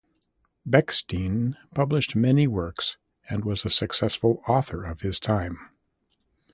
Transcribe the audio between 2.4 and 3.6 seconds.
works and